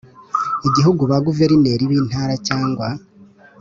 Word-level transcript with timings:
Igihugu 0.67 1.01
ba 1.09 1.17
Guverineri 1.25 1.83
b 1.89 1.91
Intara 1.99 2.35
cyangwa 2.47 2.87